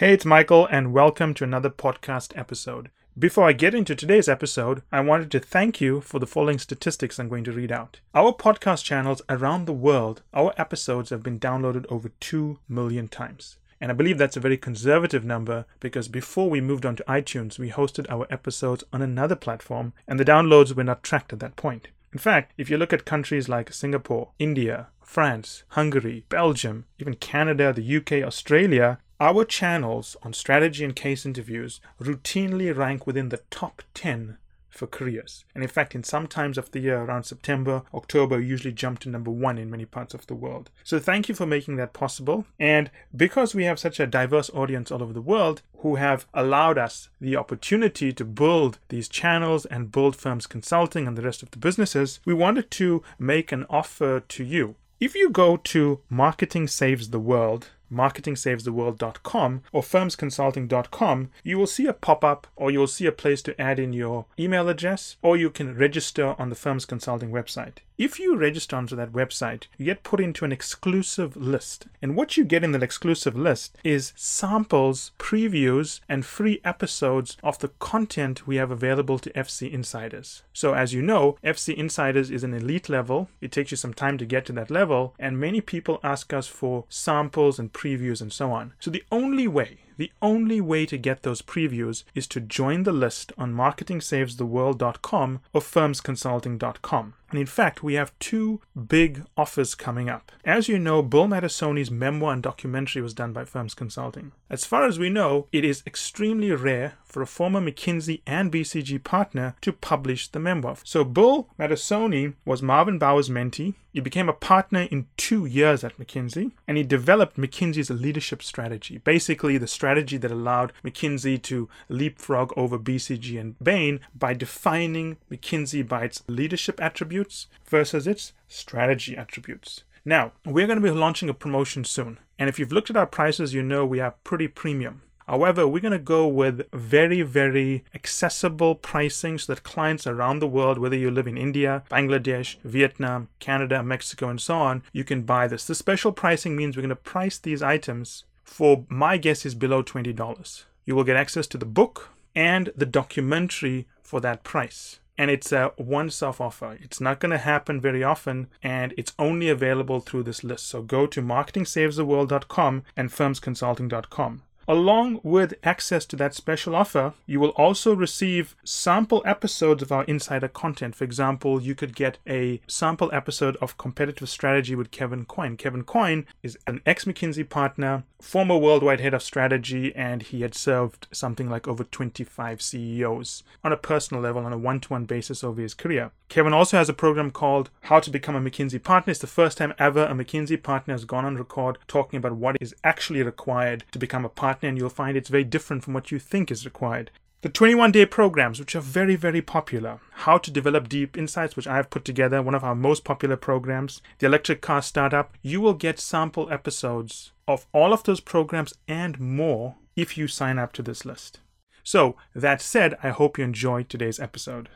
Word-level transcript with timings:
Hey, 0.00 0.14
it's 0.14 0.24
Michael, 0.24 0.64
and 0.70 0.94
welcome 0.94 1.34
to 1.34 1.44
another 1.44 1.68
podcast 1.68 2.32
episode. 2.34 2.88
Before 3.18 3.46
I 3.46 3.52
get 3.52 3.74
into 3.74 3.94
today's 3.94 4.30
episode, 4.30 4.80
I 4.90 5.00
wanted 5.00 5.30
to 5.32 5.40
thank 5.40 5.78
you 5.78 6.00
for 6.00 6.18
the 6.18 6.26
following 6.26 6.58
statistics 6.58 7.18
I'm 7.18 7.28
going 7.28 7.44
to 7.44 7.52
read 7.52 7.70
out. 7.70 8.00
Our 8.14 8.32
podcast 8.32 8.82
channels 8.82 9.20
around 9.28 9.66
the 9.66 9.74
world, 9.74 10.22
our 10.32 10.54
episodes 10.56 11.10
have 11.10 11.22
been 11.22 11.38
downloaded 11.38 11.84
over 11.90 12.12
2 12.18 12.60
million 12.66 13.08
times. 13.08 13.58
And 13.78 13.90
I 13.90 13.94
believe 13.94 14.16
that's 14.16 14.38
a 14.38 14.40
very 14.40 14.56
conservative 14.56 15.22
number 15.22 15.66
because 15.80 16.08
before 16.08 16.48
we 16.48 16.62
moved 16.62 16.86
on 16.86 16.96
to 16.96 17.04
iTunes, 17.04 17.58
we 17.58 17.68
hosted 17.68 18.06
our 18.08 18.26
episodes 18.30 18.82
on 18.94 19.02
another 19.02 19.36
platform 19.36 19.92
and 20.08 20.18
the 20.18 20.24
downloads 20.24 20.74
were 20.74 20.82
not 20.82 21.02
tracked 21.02 21.34
at 21.34 21.40
that 21.40 21.56
point. 21.56 21.88
In 22.10 22.18
fact, 22.18 22.54
if 22.56 22.70
you 22.70 22.78
look 22.78 22.94
at 22.94 23.04
countries 23.04 23.50
like 23.50 23.70
Singapore, 23.74 24.30
India, 24.38 24.88
France, 25.02 25.64
Hungary, 25.72 26.24
Belgium, 26.30 26.86
even 26.98 27.16
Canada, 27.16 27.74
the 27.74 27.96
UK, 27.98 28.26
Australia, 28.26 28.98
our 29.20 29.44
channels 29.44 30.16
on 30.22 30.32
strategy 30.32 30.82
and 30.82 30.96
case 30.96 31.26
interviews 31.26 31.80
routinely 32.00 32.74
rank 32.74 33.06
within 33.06 33.28
the 33.28 33.42
top 33.50 33.82
10 33.92 34.38
for 34.70 34.86
careers. 34.86 35.44
And 35.54 35.62
in 35.62 35.68
fact, 35.68 35.94
in 35.94 36.04
some 36.04 36.26
times 36.26 36.56
of 36.56 36.70
the 36.70 36.80
year, 36.80 37.02
around 37.02 37.24
September, 37.24 37.82
October, 37.92 38.40
usually 38.40 38.72
jump 38.72 39.00
to 39.00 39.10
number 39.10 39.30
one 39.30 39.58
in 39.58 39.70
many 39.70 39.84
parts 39.84 40.14
of 40.14 40.26
the 40.26 40.34
world. 40.34 40.70
So 40.84 40.98
thank 40.98 41.28
you 41.28 41.34
for 41.34 41.44
making 41.44 41.76
that 41.76 41.92
possible. 41.92 42.46
And 42.58 42.90
because 43.14 43.54
we 43.54 43.64
have 43.64 43.78
such 43.78 44.00
a 44.00 44.06
diverse 44.06 44.48
audience 44.50 44.90
all 44.90 45.02
over 45.02 45.12
the 45.12 45.20
world 45.20 45.62
who 45.78 45.96
have 45.96 46.26
allowed 46.32 46.78
us 46.78 47.10
the 47.20 47.36
opportunity 47.36 48.12
to 48.12 48.24
build 48.24 48.78
these 48.88 49.08
channels 49.08 49.66
and 49.66 49.92
build 49.92 50.16
firms 50.16 50.46
consulting 50.46 51.06
and 51.06 51.18
the 51.18 51.22
rest 51.22 51.42
of 51.42 51.50
the 51.50 51.58
businesses, 51.58 52.20
we 52.24 52.32
wanted 52.32 52.70
to 52.70 53.02
make 53.18 53.52
an 53.52 53.66
offer 53.68 54.20
to 54.20 54.44
you. 54.44 54.76
If 55.00 55.14
you 55.14 55.30
go 55.30 55.56
to 55.56 56.00
Marketing 56.10 56.68
Saves 56.68 57.08
the 57.08 57.18
World, 57.18 57.70
marketingsavestheworld.com 57.92 59.62
or 59.72 59.82
firmsconsulting.com, 59.82 61.30
you 61.42 61.58
will 61.58 61.66
see 61.66 61.86
a 61.86 61.92
pop 61.92 62.24
up 62.24 62.46
or 62.56 62.70
you'll 62.70 62.86
see 62.86 63.06
a 63.06 63.12
place 63.12 63.42
to 63.42 63.60
add 63.60 63.78
in 63.78 63.92
your 63.92 64.26
email 64.38 64.68
address 64.68 65.16
or 65.22 65.36
you 65.36 65.50
can 65.50 65.76
register 65.76 66.34
on 66.38 66.48
the 66.48 66.54
Firms 66.54 66.86
Consulting 66.86 67.30
website. 67.30 67.78
If 68.00 68.18
you 68.18 68.34
register 68.34 68.76
onto 68.76 68.96
that 68.96 69.12
website, 69.12 69.64
you 69.76 69.84
get 69.84 70.04
put 70.04 70.20
into 70.20 70.46
an 70.46 70.52
exclusive 70.52 71.36
list. 71.36 71.86
And 72.00 72.16
what 72.16 72.34
you 72.34 72.44
get 72.44 72.64
in 72.64 72.72
that 72.72 72.82
exclusive 72.82 73.36
list 73.36 73.76
is 73.84 74.14
samples, 74.16 75.12
previews, 75.18 76.00
and 76.08 76.24
free 76.24 76.62
episodes 76.64 77.36
of 77.42 77.58
the 77.58 77.68
content 77.78 78.46
we 78.46 78.56
have 78.56 78.70
available 78.70 79.18
to 79.18 79.30
FC 79.34 79.70
Insiders. 79.70 80.44
So, 80.54 80.72
as 80.72 80.94
you 80.94 81.02
know, 81.02 81.36
FC 81.44 81.74
Insiders 81.74 82.30
is 82.30 82.42
an 82.42 82.54
elite 82.54 82.88
level. 82.88 83.28
It 83.42 83.52
takes 83.52 83.70
you 83.70 83.76
some 83.76 83.92
time 83.92 84.16
to 84.16 84.24
get 84.24 84.46
to 84.46 84.54
that 84.54 84.70
level, 84.70 85.14
and 85.18 85.38
many 85.38 85.60
people 85.60 86.00
ask 86.02 86.32
us 86.32 86.46
for 86.46 86.86
samples 86.88 87.58
and 87.58 87.70
previews 87.70 88.22
and 88.22 88.32
so 88.32 88.50
on. 88.50 88.72
So, 88.80 88.90
the 88.90 89.04
only 89.12 89.46
way 89.46 89.80
the 90.00 90.10
only 90.22 90.62
way 90.62 90.86
to 90.86 90.96
get 90.96 91.24
those 91.24 91.42
previews 91.42 92.04
is 92.14 92.26
to 92.26 92.40
join 92.40 92.84
the 92.84 92.90
list 92.92 93.34
on 93.36 93.52
marketingsavestheworld.com 93.52 95.40
or 95.52 95.60
firmsconsulting.com. 95.60 97.14
And 97.28 97.38
in 97.38 97.46
fact, 97.46 97.82
we 97.82 97.94
have 97.94 98.18
two 98.18 98.62
big 98.88 99.26
offers 99.36 99.74
coming 99.74 100.08
up. 100.08 100.32
As 100.42 100.68
you 100.68 100.78
know, 100.78 101.02
Bill 101.02 101.26
Matassoni's 101.26 101.90
memoir 101.90 102.32
and 102.32 102.42
documentary 102.42 103.02
was 103.02 103.12
done 103.12 103.34
by 103.34 103.44
Firms 103.44 103.74
Consulting. 103.74 104.32
As 104.48 104.64
far 104.64 104.86
as 104.86 104.98
we 104.98 105.10
know, 105.10 105.48
it 105.52 105.66
is 105.66 105.82
extremely 105.86 106.50
rare 106.50 106.94
for 107.10 107.22
a 107.22 107.26
former 107.26 107.60
McKinsey 107.60 108.22
and 108.26 108.52
BCG 108.52 109.02
partner 109.02 109.54
to 109.60 109.72
publish 109.72 110.28
the 110.28 110.38
memoir. 110.38 110.76
So 110.84 111.04
Bill 111.04 111.48
Matassoni 111.58 112.34
was 112.44 112.62
Marvin 112.62 112.98
Bower's 112.98 113.28
mentee. 113.28 113.74
He 113.92 114.00
became 114.00 114.28
a 114.28 114.34
partner 114.34 114.82
in 114.82 115.08
two 115.16 115.46
years 115.46 115.82
at 115.82 115.98
McKinsey, 115.98 116.52
and 116.68 116.76
he 116.76 116.84
developed 116.84 117.36
McKinsey's 117.36 117.90
leadership 117.90 118.42
strategy, 118.42 118.98
basically 118.98 119.58
the 119.58 119.66
strategy 119.66 120.16
that 120.16 120.30
allowed 120.30 120.72
McKinsey 120.84 121.42
to 121.42 121.68
leapfrog 121.88 122.52
over 122.56 122.78
BCG 122.78 123.40
and 123.40 123.58
Bain 123.58 124.00
by 124.14 124.32
defining 124.32 125.16
McKinsey 125.30 125.86
by 125.86 126.04
its 126.04 126.22
leadership 126.28 126.80
attributes 126.80 127.48
versus 127.68 128.06
its 128.06 128.32
strategy 128.46 129.16
attributes. 129.16 129.82
Now, 130.04 130.32
we're 130.46 130.66
going 130.66 130.80
to 130.80 130.82
be 130.82 130.90
launching 130.90 131.28
a 131.28 131.34
promotion 131.34 131.84
soon, 131.84 132.18
and 132.38 132.48
if 132.48 132.58
you've 132.58 132.72
looked 132.72 132.90
at 132.90 132.96
our 132.96 133.06
prices, 133.06 133.52
you 133.52 133.62
know 133.62 133.84
we 133.84 134.00
are 134.00 134.14
pretty 134.24 134.48
premium. 134.48 135.02
However, 135.30 135.68
we're 135.68 135.78
going 135.78 135.92
to 135.92 136.00
go 136.00 136.26
with 136.26 136.68
very, 136.72 137.22
very 137.22 137.84
accessible 137.94 138.74
pricing 138.74 139.38
so 139.38 139.54
that 139.54 139.62
clients 139.62 140.04
around 140.04 140.40
the 140.40 140.48
world, 140.48 140.76
whether 140.76 140.96
you 140.96 141.08
live 141.08 141.28
in 141.28 141.38
India, 141.38 141.84
Bangladesh, 141.88 142.56
Vietnam, 142.64 143.28
Canada, 143.38 143.80
Mexico, 143.80 144.28
and 144.28 144.40
so 144.40 144.56
on, 144.56 144.82
you 144.92 145.04
can 145.04 145.22
buy 145.22 145.46
this. 145.46 145.68
The 145.68 145.76
special 145.76 146.10
pricing 146.10 146.56
means 146.56 146.76
we're 146.76 146.82
going 146.82 146.88
to 146.88 146.96
price 146.96 147.38
these 147.38 147.62
items 147.62 148.24
for 148.42 148.84
my 148.88 149.18
guess 149.18 149.46
is 149.46 149.54
below 149.54 149.84
$20. 149.84 150.64
You 150.84 150.96
will 150.96 151.04
get 151.04 151.14
access 151.14 151.46
to 151.46 151.58
the 151.58 151.64
book 151.64 152.08
and 152.34 152.72
the 152.74 152.84
documentary 152.84 153.86
for 154.02 154.20
that 154.22 154.42
price 154.42 154.98
and 155.16 155.30
it's 155.30 155.52
a 155.52 155.70
once 155.76 156.22
off 156.22 156.40
offer. 156.40 156.76
It's 156.80 157.00
not 157.00 157.20
going 157.20 157.30
to 157.30 157.36
happen 157.36 157.78
very 157.78 158.02
often, 158.02 158.46
and 158.62 158.94
it's 158.96 159.12
only 159.18 159.50
available 159.50 160.00
through 160.00 160.22
this 160.22 160.42
list. 160.42 160.66
So 160.66 160.80
go 160.80 161.06
to 161.08 161.20
marketingsavestheworld.com 161.20 162.84
and 162.96 163.10
firmsconsulting.com. 163.10 164.42
Along 164.70 165.18
with 165.24 165.54
access 165.64 166.06
to 166.06 166.14
that 166.14 166.32
special 166.32 166.76
offer, 166.76 167.14
you 167.26 167.40
will 167.40 167.48
also 167.56 167.92
receive 167.92 168.54
sample 168.62 169.20
episodes 169.26 169.82
of 169.82 169.90
our 169.90 170.04
insider 170.04 170.46
content. 170.46 170.94
For 170.94 171.02
example, 171.02 171.60
you 171.60 171.74
could 171.74 171.96
get 171.96 172.18
a 172.24 172.60
sample 172.68 173.10
episode 173.12 173.56
of 173.56 173.76
Competitive 173.78 174.28
Strategy 174.28 174.76
with 174.76 174.92
Kevin 174.92 175.24
Coyne. 175.24 175.56
Kevin 175.56 175.82
Coyne 175.82 176.24
is 176.44 176.56
an 176.68 176.82
ex 176.86 177.04
McKinsey 177.04 177.48
partner, 177.48 178.04
former 178.20 178.56
worldwide 178.56 179.00
head 179.00 179.12
of 179.12 179.24
strategy, 179.24 179.92
and 179.96 180.22
he 180.22 180.42
had 180.42 180.54
served 180.54 181.08
something 181.10 181.50
like 181.50 181.66
over 181.66 181.82
25 181.82 182.62
CEOs 182.62 183.42
on 183.64 183.72
a 183.72 183.76
personal 183.76 184.22
level 184.22 184.44
on 184.44 184.52
a 184.52 184.58
one 184.58 184.78
to 184.78 184.88
one 184.90 185.04
basis 185.04 185.42
over 185.42 185.60
his 185.60 185.74
career. 185.74 186.12
Kevin 186.28 186.52
also 186.52 186.76
has 186.76 186.88
a 186.88 186.94
program 186.94 187.32
called 187.32 187.70
How 187.82 187.98
to 187.98 188.08
Become 188.08 188.36
a 188.36 188.40
McKinsey 188.40 188.80
Partner. 188.80 189.10
It's 189.10 189.18
the 189.18 189.26
first 189.26 189.58
time 189.58 189.74
ever 189.80 190.04
a 190.04 190.14
McKinsey 190.14 190.62
partner 190.62 190.94
has 190.94 191.04
gone 191.04 191.24
on 191.24 191.34
record 191.34 191.78
talking 191.88 192.18
about 192.18 192.36
what 192.36 192.56
is 192.60 192.72
actually 192.84 193.24
required 193.24 193.82
to 193.90 193.98
become 193.98 194.24
a 194.24 194.28
partner, 194.28 194.59
and 194.62 194.78
you'll 194.78 194.88
find 194.88 195.16
it's 195.16 195.28
very 195.28 195.44
different 195.44 195.82
from 195.82 195.94
what 195.94 196.10
you 196.10 196.18
think 196.18 196.50
is 196.50 196.64
required. 196.64 197.10
The 197.42 197.48
21 197.48 197.92
day 197.92 198.04
programs, 198.04 198.60
which 198.60 198.76
are 198.76 198.82
very, 198.82 199.16
very 199.16 199.40
popular. 199.40 200.00
How 200.12 200.36
to 200.36 200.50
develop 200.50 200.90
deep 200.90 201.16
insights, 201.16 201.56
which 201.56 201.66
I 201.66 201.76
have 201.76 201.88
put 201.88 202.04
together, 202.04 202.42
one 202.42 202.54
of 202.54 202.62
our 202.62 202.74
most 202.74 203.02
popular 203.02 203.36
programs. 203.36 204.02
The 204.18 204.26
electric 204.26 204.60
car 204.60 204.82
startup. 204.82 205.34
You 205.40 205.62
will 205.62 205.72
get 205.72 205.98
sample 205.98 206.52
episodes 206.52 207.32
of 207.48 207.66
all 207.72 207.94
of 207.94 208.02
those 208.02 208.20
programs 208.20 208.74
and 208.86 209.18
more 209.18 209.76
if 209.96 210.18
you 210.18 210.28
sign 210.28 210.58
up 210.58 210.74
to 210.74 210.82
this 210.82 211.06
list. 211.06 211.40
So, 211.82 212.14
that 212.34 212.60
said, 212.60 212.98
I 213.02 213.08
hope 213.08 213.38
you 213.38 213.44
enjoyed 213.44 213.88
today's 213.88 214.20
episode. 214.20 214.68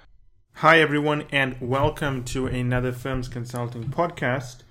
Hi, 0.59 0.81
everyone, 0.81 1.25
and 1.31 1.61
welcome 1.61 2.25
to 2.25 2.47
another 2.47 2.93
Firms 2.93 3.29
Consulting 3.29 3.85
podcast. 3.85 4.64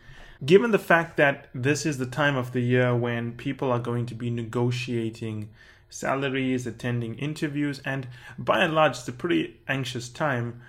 Given 0.45 0.71
the 0.71 0.79
fact 0.79 1.15
that 1.17 1.47
this 1.53 1.85
is 1.85 1.97
the 1.97 2.05
time 2.05 2.35
of 2.35 2.51
the 2.51 2.59
year 2.59 2.95
when 2.95 3.33
people 3.33 3.71
are 3.71 3.79
going 3.79 4.05
to 4.07 4.15
be 4.15 4.29
negotiating 4.29 5.49
salaries, 5.89 6.67
attending 6.67 7.15
interviews, 7.15 7.81
and 7.85 8.07
by 8.37 8.63
and 8.63 8.73
large, 8.73 8.97
it's 8.97 9.07
a 9.07 9.13
pretty 9.13 9.61
anxious 9.67 10.09
time, 10.09 10.61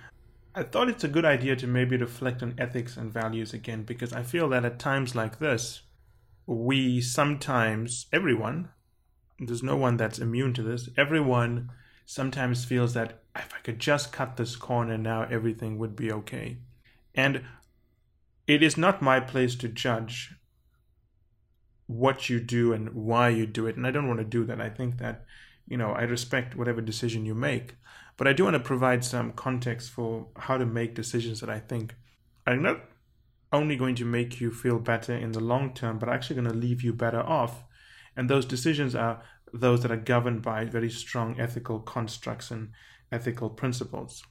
I 0.53 0.63
thought 0.63 0.87
it's 0.87 1.03
a 1.03 1.09
good 1.09 1.25
idea 1.25 1.57
to 1.57 1.67
maybe 1.67 1.97
reflect 1.97 2.41
on 2.41 2.55
ethics 2.57 2.95
and 2.95 3.11
values 3.11 3.53
again 3.53 3.83
because 3.83 4.13
I 4.13 4.23
feel 4.23 4.47
that 4.49 4.63
at 4.63 4.79
times 4.79 5.15
like 5.15 5.39
this, 5.39 5.81
we 6.45 7.01
sometimes, 7.01 8.05
everyone, 8.13 8.69
there's 9.39 9.63
no 9.63 9.75
one 9.75 9.97
that's 9.97 10.19
immune 10.19 10.53
to 10.53 10.63
this, 10.63 10.87
everyone 10.95 11.71
sometimes 12.05 12.63
feels 12.63 12.93
that 12.93 13.23
if 13.35 13.53
I 13.53 13.59
could 13.63 13.79
just 13.79 14.13
cut 14.13 14.37
this 14.37 14.55
corner 14.55 14.97
now, 14.97 15.23
everything 15.23 15.77
would 15.79 15.95
be 15.97 16.11
okay. 16.11 16.59
And 17.13 17.43
it 18.47 18.61
is 18.61 18.77
not 18.77 19.01
my 19.01 19.19
place 19.19 19.55
to 19.55 19.67
judge 19.67 20.35
what 21.87 22.29
you 22.29 22.39
do 22.39 22.73
and 22.73 22.93
why 22.93 23.29
you 23.29 23.45
do 23.45 23.67
it. 23.67 23.75
And 23.75 23.85
I 23.85 23.91
don't 23.91 24.07
want 24.07 24.19
to 24.19 24.25
do 24.25 24.43
that. 24.45 24.59
I 24.59 24.69
think 24.69 24.97
that, 24.97 25.25
you 25.67 25.77
know, 25.77 25.91
I 25.91 26.03
respect 26.03 26.55
whatever 26.55 26.81
decision 26.81 27.25
you 27.25 27.35
make. 27.35 27.75
But 28.17 28.27
I 28.27 28.33
do 28.33 28.45
want 28.45 28.55
to 28.55 28.59
provide 28.59 29.03
some 29.03 29.33
context 29.33 29.91
for 29.91 30.27
how 30.37 30.57
to 30.57 30.65
make 30.65 30.95
decisions 30.95 31.41
that 31.41 31.49
I 31.49 31.59
think 31.59 31.95
are 32.47 32.55
not 32.55 32.81
only 33.51 33.75
going 33.75 33.95
to 33.95 34.05
make 34.05 34.39
you 34.39 34.51
feel 34.51 34.79
better 34.79 35.13
in 35.13 35.31
the 35.31 35.39
long 35.39 35.73
term, 35.73 35.99
but 35.99 36.09
actually 36.09 36.37
going 36.37 36.47
to 36.47 36.53
leave 36.53 36.81
you 36.81 36.93
better 36.93 37.21
off. 37.21 37.63
And 38.15 38.29
those 38.29 38.45
decisions 38.45 38.95
are 38.95 39.21
those 39.53 39.81
that 39.81 39.91
are 39.91 39.97
governed 39.97 40.41
by 40.41 40.65
very 40.65 40.89
strong 40.89 41.39
ethical 41.39 41.79
constructs 41.79 42.51
and 42.51 42.71
ethical 43.11 43.49
principles. 43.49 44.23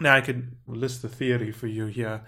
Now, 0.00 0.14
I 0.14 0.20
could 0.20 0.56
list 0.66 1.02
the 1.02 1.08
theory 1.08 1.50
for 1.50 1.66
you 1.66 1.86
here, 1.86 2.22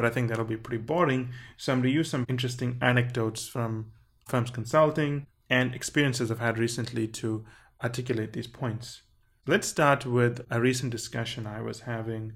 but 0.00 0.10
I 0.10 0.14
think 0.14 0.30
that'll 0.30 0.46
be 0.46 0.56
pretty 0.56 0.82
boring. 0.82 1.28
So, 1.58 1.74
I'm 1.74 1.80
going 1.80 1.92
to 1.92 1.94
use 1.94 2.08
some 2.08 2.24
interesting 2.26 2.78
anecdotes 2.80 3.46
from 3.46 3.92
firms 4.26 4.50
consulting 4.50 5.26
and 5.50 5.74
experiences 5.74 6.30
I've 6.30 6.38
had 6.38 6.56
recently 6.56 7.06
to 7.08 7.44
articulate 7.84 8.32
these 8.32 8.46
points. 8.46 9.02
Let's 9.46 9.68
start 9.68 10.06
with 10.06 10.40
a 10.50 10.58
recent 10.58 10.90
discussion 10.90 11.46
I 11.46 11.60
was 11.60 11.80
having 11.80 12.32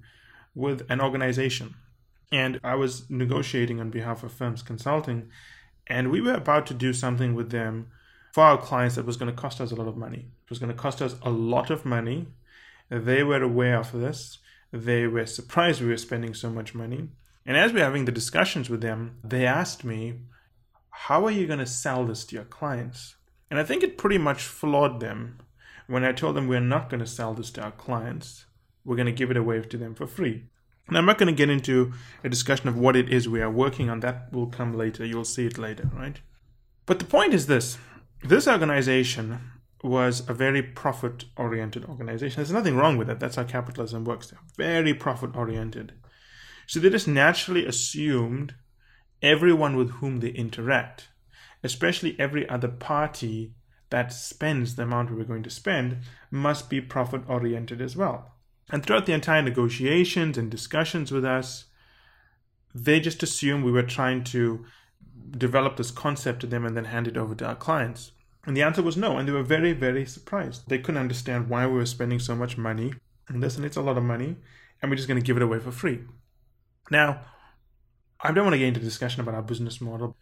with 0.55 0.83
an 0.91 1.01
organization. 1.01 1.75
And 2.31 2.61
I 2.63 2.75
was 2.75 3.09
negotiating 3.09 3.81
on 3.81 3.89
behalf 3.89 4.23
of 4.23 4.33
firms 4.33 4.63
consulting, 4.63 5.31
and 5.87 6.11
we 6.11 6.21
were 6.21 6.35
about 6.35 6.67
to 6.67 6.75
do 6.75 6.93
something 6.93 7.35
with 7.35 7.51
them 7.51 7.87
for 8.35 8.45
our 8.45 8.59
clients 8.59 8.97
that 8.97 9.07
was 9.07 9.17
going 9.17 9.35
to 9.35 9.41
cost 9.41 9.59
us 9.59 9.73
a 9.73 9.75
lot 9.75 9.89
of 9.89 9.97
money. 9.97 10.27
It 10.45 10.51
was 10.51 10.59
going 10.59 10.73
to 10.73 10.77
cost 10.77 11.01
us 11.01 11.17
a 11.23 11.31
lot 11.31 11.71
of 11.71 11.87
money. 11.87 12.27
They 12.91 13.23
were 13.23 13.43
aware 13.43 13.79
of 13.79 13.93
this. 13.93 14.39
They 14.71 15.07
were 15.07 15.25
surprised 15.25 15.81
we 15.81 15.89
were 15.89 15.97
spending 15.97 16.35
so 16.35 16.51
much 16.51 16.75
money. 16.75 17.09
And 17.47 17.57
as 17.57 17.73
we 17.73 17.81
we're 17.81 17.85
having 17.85 18.05
the 18.05 18.13
discussions 18.13 18.71
with 18.71 18.81
them, 18.81 19.19
they 19.23 19.47
asked 19.47 19.85
me, 19.85 20.21
How 20.91 21.25
are 21.27 21.31
you 21.31 21.47
going 21.47 21.59
to 21.59 21.67
sell 21.67 22.07
this 22.07 22.25
to 22.27 22.35
your 22.35 22.45
clients? 22.45 23.17
And 23.51 23.61
I 23.61 23.65
think 23.65 23.83
it 23.83 23.99
pretty 23.99 24.19
much 24.19 24.43
floored 24.43 25.01
them 25.01 25.41
when 25.87 26.05
I 26.05 26.13
told 26.13 26.37
them 26.37 26.49
we're 26.49 26.61
not 26.61 26.89
going 26.89 27.01
to 27.01 27.07
sell 27.07 27.35
this 27.35 27.51
to 27.53 27.63
our 27.63 27.73
clients. 27.73 28.47
We're 28.85 28.97
going 28.97 29.07
to 29.07 29.13
give 29.13 29.31
it 29.31 29.37
away 29.37 29.61
to 29.61 29.77
them 29.77 29.95
for 29.95 30.07
free. 30.07 30.45
And 30.87 30.99
I'm 30.99 31.07
not 31.07 31.19
going 31.19 31.35
to 31.35 31.37
get 31.37 31.51
into 31.51 31.93
a 32.23 32.29
discussion 32.29 32.69
of 32.69 32.77
what 32.77 32.97
it 32.97 33.09
is 33.09 33.29
we 33.29 33.41
are 33.41 33.51
working 33.51 33.89
on. 33.89 34.01
That 34.01 34.33
will 34.33 34.47
come 34.47 34.75
later. 34.75 35.05
You'll 35.05 35.25
see 35.25 35.47
it 35.47 35.59
later, 35.59 35.91
right? 35.95 36.21
But 36.87 36.99
the 36.99 37.07
point 37.07 37.33
is 37.33 37.47
this 37.47 37.79
this 38.23 38.49
organization 38.49 39.41
was 39.83 40.29
a 40.29 40.35
very 40.35 40.63
profit 40.63 41.27
oriented 41.37 41.85
organization. 41.85 42.37
There's 42.37 42.53
nothing 42.53 42.77
wrong 42.77 42.97
with 42.97 43.11
it. 43.11 43.21
That's 43.21 43.37
how 43.37 43.45
capitalism 43.45 44.05
works. 44.05 44.29
They're 44.29 44.39
very 44.57 44.95
profit 44.95 45.37
oriented. 45.37 45.93
So 46.67 46.81
they 46.81 46.91
just 46.91 47.09
naturally 47.09 47.67
assumed 47.67 48.55
everyone 49.23 49.77
with 49.77 49.91
whom 49.93 50.21
they 50.21 50.29
interact, 50.29 51.09
especially 51.63 52.17
every 52.19 52.49
other 52.49 52.69
party 52.69 53.55
that 53.91 54.13
spends 54.13 54.75
the 54.75 54.83
amount 54.83 55.11
we 55.11 55.17
were 55.17 55.25
going 55.25 55.43
to 55.43 55.51
spend, 55.51 55.99
must 56.31 56.69
be 56.69 56.81
profit 56.81 57.23
oriented 57.29 57.81
as 57.81 57.97
well. 57.97 58.33
And 58.71 58.85
throughout 58.85 59.07
the 59.07 59.13
entire 59.13 59.43
negotiations 59.43 60.39
and 60.39 60.51
discussions 60.51 61.13
with 61.13 61.25
us, 61.25 61.67
they 62.75 62.99
just 62.99 63.23
assumed 63.23 63.65
we 63.65 63.73
were 63.73 63.83
trying 63.83 64.25
to 64.25 64.65
develop 65.31 65.77
this 65.77 65.91
concept 65.91 66.41
to 66.41 66.47
them 66.47 66.65
and 66.65 66.77
then 66.77 66.87
hand 66.87 67.07
it 67.07 67.17
over 67.17 67.35
to 67.35 67.47
our 67.47 67.55
clients. 67.55 68.13
And 68.47 68.57
the 68.57 68.63
answer 68.63 68.83
was 68.83 68.97
no. 68.97 69.17
And 69.17 69.29
they 69.29 69.33
were 69.33 69.43
very, 69.43 69.73
very 69.73 70.05
surprised. 70.07 70.69
They 70.69 70.79
couldn't 70.79 71.01
understand 71.01 71.49
why 71.49 71.67
we 71.67 71.75
were 71.75 71.87
spending 71.87 72.19
so 72.19 72.35
much 72.35 72.59
money 72.59 72.95
and 73.29 73.43
this, 73.43 73.57
and 73.57 73.65
it's 73.65 73.77
a 73.77 73.83
lot 73.83 73.97
of 73.97 74.05
money, 74.05 74.37
and 74.83 74.91
we're 74.91 74.97
just 74.97 75.09
going 75.09 75.21
to 75.21 75.27
give 75.27 75.37
it 75.37 75.43
away 75.43 75.59
for 75.59 75.71
free. 75.71 76.01
Now, 76.91 77.21
I 78.21 78.33
don't 78.33 78.45
want 78.45 78.55
to 78.55 78.59
get 78.59 78.69
into 78.69 78.81
discussion 78.81 79.21
about 79.21 79.35
our 79.35 79.43
business 79.43 79.81
model, 79.81 80.17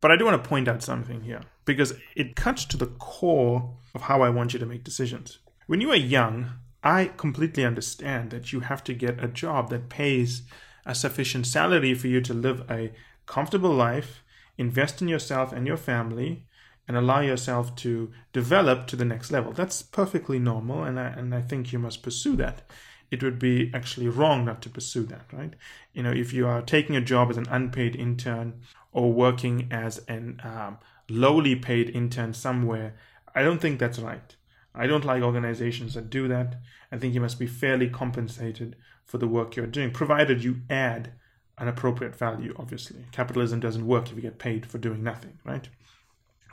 but 0.00 0.10
I 0.10 0.16
do 0.16 0.24
want 0.24 0.42
to 0.42 0.48
point 0.48 0.68
out 0.68 0.82
something 0.82 1.22
here 1.22 1.42
because 1.64 1.94
it 2.14 2.36
cuts 2.36 2.64
to 2.66 2.76
the 2.76 2.86
core 2.86 3.76
of 3.94 4.02
how 4.02 4.22
I 4.22 4.30
want 4.30 4.52
you 4.52 4.58
to 4.58 4.66
make 4.66 4.84
decisions. 4.84 5.38
When 5.66 5.80
you 5.80 5.90
are 5.90 5.96
young, 5.96 6.52
I 6.82 7.10
completely 7.16 7.64
understand 7.64 8.30
that 8.30 8.52
you 8.52 8.60
have 8.60 8.84
to 8.84 8.94
get 8.94 9.22
a 9.22 9.28
job 9.28 9.70
that 9.70 9.88
pays 9.88 10.42
a 10.86 10.94
sufficient 10.94 11.46
salary 11.46 11.94
for 11.94 12.06
you 12.06 12.20
to 12.22 12.32
live 12.32 12.64
a 12.70 12.92
comfortable 13.26 13.74
life, 13.74 14.22
invest 14.56 15.02
in 15.02 15.08
yourself 15.08 15.52
and 15.52 15.66
your 15.66 15.76
family, 15.76 16.46
and 16.86 16.96
allow 16.96 17.20
yourself 17.20 17.76
to 17.76 18.10
develop 18.32 18.86
to 18.86 18.96
the 18.96 19.04
next 19.04 19.30
level. 19.30 19.52
That's 19.52 19.82
perfectly 19.82 20.38
normal, 20.38 20.84
and 20.84 20.98
I, 20.98 21.08
and 21.08 21.34
I 21.34 21.42
think 21.42 21.72
you 21.72 21.78
must 21.78 22.02
pursue 22.02 22.36
that. 22.36 22.62
It 23.10 23.22
would 23.22 23.38
be 23.38 23.70
actually 23.72 24.08
wrong 24.08 24.44
not 24.44 24.60
to 24.62 24.70
pursue 24.70 25.04
that, 25.04 25.32
right? 25.32 25.54
You 25.92 26.02
know, 26.02 26.12
if 26.12 26.32
you 26.32 26.46
are 26.46 26.62
taking 26.62 26.96
a 26.96 27.00
job 27.00 27.30
as 27.30 27.36
an 27.36 27.46
unpaid 27.50 27.96
intern 27.96 28.60
or 28.92 29.12
working 29.12 29.68
as 29.70 29.98
an 30.08 30.40
um, 30.44 30.78
lowly 31.08 31.56
paid 31.56 31.90
intern 31.90 32.34
somewhere, 32.34 32.94
I 33.34 33.42
don't 33.42 33.60
think 33.60 33.78
that's 33.78 33.98
right. 33.98 34.36
I 34.74 34.86
don't 34.86 35.04
like 35.04 35.22
organizations 35.22 35.94
that 35.94 36.10
do 36.10 36.28
that. 36.28 36.56
I 36.92 36.98
think 36.98 37.14
you 37.14 37.20
must 37.20 37.38
be 37.38 37.46
fairly 37.46 37.88
compensated 37.88 38.76
for 39.04 39.18
the 39.18 39.26
work 39.26 39.56
you're 39.56 39.66
doing, 39.66 39.90
provided 39.90 40.44
you 40.44 40.60
add 40.68 41.12
an 41.56 41.66
appropriate 41.66 42.14
value, 42.14 42.54
obviously. 42.56 43.06
Capitalism 43.10 43.58
doesn't 43.58 43.86
work 43.86 44.10
if 44.10 44.16
you 44.16 44.22
get 44.22 44.38
paid 44.38 44.66
for 44.66 44.78
doing 44.78 45.02
nothing, 45.02 45.38
right? 45.44 45.68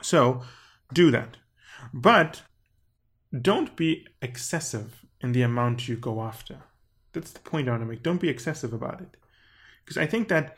So 0.02 0.42
do 0.92 1.10
that. 1.10 1.36
But 1.92 2.42
don't 3.38 3.76
be 3.76 4.06
excessive 4.20 5.04
in 5.26 5.32
the 5.32 5.42
amount 5.42 5.88
you 5.88 5.96
go 5.96 6.22
after. 6.22 6.56
That's 7.12 7.32
the 7.32 7.40
point 7.40 7.68
I 7.68 7.72
want 7.72 7.82
to 7.82 7.86
make. 7.86 8.02
Don't 8.02 8.20
be 8.20 8.28
excessive 8.28 8.72
about 8.72 9.00
it. 9.00 9.16
Because 9.84 9.98
I 9.98 10.06
think 10.06 10.28
that 10.28 10.56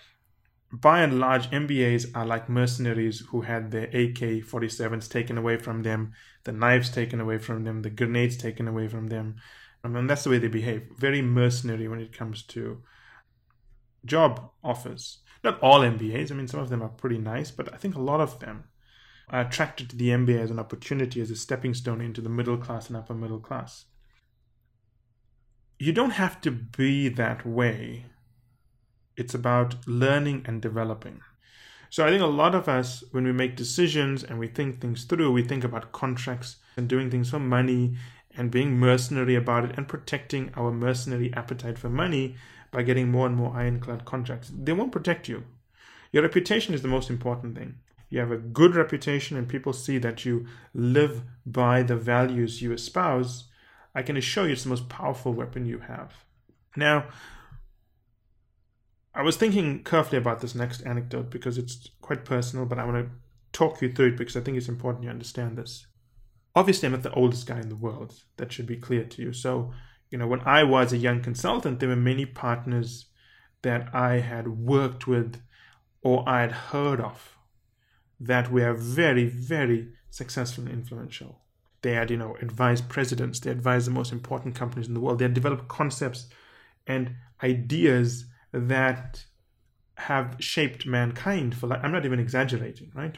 by 0.70 1.00
and 1.00 1.18
large, 1.18 1.50
MBAs 1.50 2.14
are 2.14 2.26
like 2.26 2.48
mercenaries 2.48 3.20
who 3.30 3.40
had 3.40 3.70
their 3.70 3.84
AK 3.84 4.44
47s 4.52 5.08
taken 5.08 5.38
away 5.38 5.56
from 5.56 5.82
them, 5.82 6.12
the 6.44 6.52
knives 6.52 6.90
taken 6.90 7.20
away 7.20 7.38
from 7.38 7.64
them, 7.64 7.82
the 7.82 7.90
grenades 7.90 8.36
taken 8.36 8.68
away 8.68 8.86
from 8.88 9.08
them. 9.08 9.36
Um, 9.82 9.96
I 9.96 10.00
mean, 10.00 10.06
that's 10.06 10.24
the 10.24 10.30
way 10.30 10.38
they 10.38 10.48
behave. 10.48 10.88
Very 10.96 11.22
mercenary 11.22 11.88
when 11.88 12.00
it 12.00 12.12
comes 12.12 12.42
to 12.54 12.82
job 14.04 14.50
offers. 14.62 15.18
Not 15.42 15.60
all 15.62 15.80
MBAs, 15.80 16.30
I 16.30 16.34
mean, 16.34 16.48
some 16.48 16.60
of 16.60 16.68
them 16.68 16.82
are 16.82 16.88
pretty 16.88 17.18
nice, 17.18 17.50
but 17.50 17.72
I 17.72 17.76
think 17.76 17.94
a 17.94 18.02
lot 18.02 18.20
of 18.20 18.40
them 18.40 18.64
are 19.30 19.40
attracted 19.42 19.88
to 19.90 19.96
the 19.96 20.08
MBA 20.08 20.40
as 20.40 20.50
an 20.50 20.58
opportunity, 20.58 21.20
as 21.20 21.30
a 21.30 21.36
stepping 21.36 21.74
stone 21.74 22.00
into 22.00 22.20
the 22.20 22.28
middle 22.28 22.56
class 22.58 22.88
and 22.88 22.96
upper 22.96 23.14
middle 23.14 23.40
class. 23.40 23.86
You 25.78 25.92
don't 25.92 26.10
have 26.10 26.40
to 26.40 26.50
be 26.50 27.08
that 27.08 27.46
way 27.46 28.06
it's 29.16 29.34
about 29.34 29.76
learning 29.86 30.44
and 30.46 30.62
developing. 30.62 31.20
So 31.90 32.06
I 32.06 32.10
think 32.10 32.22
a 32.22 32.26
lot 32.26 32.54
of 32.54 32.68
us, 32.68 33.02
when 33.10 33.24
we 33.24 33.32
make 33.32 33.56
decisions 33.56 34.22
and 34.22 34.38
we 34.38 34.46
think 34.46 34.80
things 34.80 35.04
through, 35.04 35.32
we 35.32 35.42
think 35.42 35.64
about 35.64 35.92
contracts 35.92 36.56
and 36.76 36.88
doing 36.88 37.10
things 37.10 37.30
for 37.30 37.40
money 37.40 37.96
and 38.36 38.50
being 38.50 38.78
mercenary 38.78 39.34
about 39.34 39.64
it 39.64 39.76
and 39.76 39.88
protecting 39.88 40.52
our 40.56 40.70
mercenary 40.70 41.32
appetite 41.34 41.78
for 41.78 41.88
money 41.88 42.36
by 42.70 42.82
getting 42.82 43.10
more 43.10 43.26
and 43.26 43.34
more 43.34 43.54
ironclad 43.54 44.04
contracts. 44.04 44.52
They 44.54 44.72
won't 44.72 44.92
protect 44.92 45.28
you. 45.28 45.44
Your 46.12 46.22
reputation 46.22 46.74
is 46.74 46.82
the 46.82 46.88
most 46.88 47.10
important 47.10 47.56
thing. 47.56 47.76
You 48.10 48.20
have 48.20 48.30
a 48.30 48.36
good 48.36 48.74
reputation 48.76 49.36
and 49.36 49.48
people 49.48 49.72
see 49.72 49.98
that 49.98 50.24
you 50.24 50.46
live 50.74 51.22
by 51.44 51.82
the 51.82 51.96
values 51.96 52.62
you 52.62 52.72
espouse. 52.72 53.44
I 53.98 54.02
can 54.02 54.16
assure 54.16 54.46
you 54.46 54.52
it's 54.52 54.62
the 54.62 54.68
most 54.68 54.88
powerful 54.88 55.32
weapon 55.32 55.66
you 55.66 55.80
have. 55.80 56.12
Now, 56.76 57.06
I 59.12 59.22
was 59.22 59.36
thinking 59.36 59.82
carefully 59.82 60.18
about 60.18 60.40
this 60.40 60.54
next 60.54 60.82
anecdote 60.82 61.30
because 61.30 61.58
it's 61.58 61.88
quite 62.00 62.24
personal, 62.24 62.64
but 62.64 62.78
I 62.78 62.84
want 62.84 63.04
to 63.04 63.10
talk 63.52 63.82
you 63.82 63.92
through 63.92 64.10
it 64.10 64.16
because 64.16 64.36
I 64.36 64.40
think 64.40 64.56
it's 64.56 64.68
important 64.68 65.02
you 65.02 65.10
understand 65.10 65.58
this. 65.58 65.88
Obviously, 66.54 66.86
I'm 66.86 66.92
not 66.92 67.02
the 67.02 67.12
oldest 67.12 67.48
guy 67.48 67.58
in 67.58 67.70
the 67.70 67.74
world. 67.74 68.14
That 68.36 68.52
should 68.52 68.68
be 68.68 68.76
clear 68.76 69.02
to 69.02 69.22
you. 69.22 69.32
So, 69.32 69.72
you 70.10 70.18
know, 70.18 70.28
when 70.28 70.42
I 70.42 70.62
was 70.62 70.92
a 70.92 70.96
young 70.96 71.20
consultant, 71.20 71.80
there 71.80 71.88
were 71.88 71.96
many 71.96 72.24
partners 72.24 73.06
that 73.62 73.92
I 73.92 74.20
had 74.20 74.46
worked 74.46 75.08
with 75.08 75.42
or 76.02 76.22
I 76.28 76.42
had 76.42 76.52
heard 76.52 77.00
of 77.00 77.36
that 78.20 78.52
were 78.52 78.74
very, 78.74 79.24
very 79.24 79.88
successful 80.08 80.66
and 80.66 80.72
influential. 80.72 81.40
They 81.82 81.92
had, 81.92 82.10
you 82.10 82.16
know, 82.16 82.36
advised 82.40 82.88
presidents, 82.88 83.40
they 83.40 83.50
advised 83.50 83.86
the 83.86 83.92
most 83.92 84.12
important 84.12 84.54
companies 84.54 84.88
in 84.88 84.94
the 84.94 85.00
world, 85.00 85.18
they 85.18 85.24
had 85.24 85.34
developed 85.34 85.68
concepts 85.68 86.26
and 86.86 87.14
ideas 87.42 88.24
that 88.52 89.24
have 89.96 90.36
shaped 90.38 90.86
mankind 90.86 91.56
for 91.56 91.66
like, 91.66 91.82
I'm 91.84 91.92
not 91.92 92.04
even 92.04 92.20
exaggerating, 92.20 92.90
right? 92.94 93.16